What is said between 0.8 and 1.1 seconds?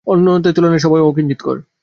সবই